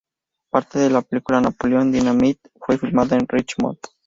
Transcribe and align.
Parte 0.49 0.79
de 0.79 0.89
la 0.89 1.03
película 1.03 1.39
Napoleon 1.41 1.91
Dynamite 1.91 2.49
fue 2.59 2.79
filmada 2.79 3.15
en 3.15 3.27
Richmond. 3.29 3.77